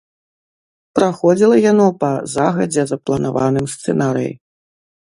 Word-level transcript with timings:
Праходзіла 0.99 1.59
яно 1.71 1.87
па 2.05 2.11
загадзя 2.39 2.89
запланаваным 2.95 3.65
сцэнарыі. 3.79 4.33